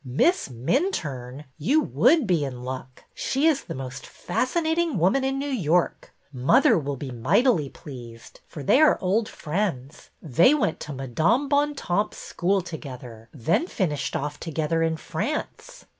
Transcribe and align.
Miss 0.03 0.47
Minturne! 0.47 1.45
You 1.59 1.81
would 1.81 2.25
be 2.25 2.43
in 2.43 2.63
luck. 2.63 3.03
She 3.13 3.45
is 3.45 3.65
the 3.65 3.75
most 3.75 4.07
fascinating 4.07 4.97
woman 4.97 5.23
in 5.23 5.37
New 5.37 5.45
York. 5.47 6.11
Mother 6.33 6.75
will 6.79 6.95
be 6.95 7.11
mightily 7.11 7.69
pleased, 7.69 8.39
for 8.47 8.63
they 8.63 8.81
are 8.81 8.97
old 8.99 9.29
friends. 9.29 10.09
They 10.19 10.55
went 10.55 10.79
to 10.79 10.93
Madame 10.93 11.47
Bontemps' 11.47 12.17
school 12.17 12.61
together, 12.61 13.29
then 13.31 13.67
finished 13.67 14.15
off 14.15 14.39
together 14.39 14.81
in 14.81 14.97
France." 14.97 15.85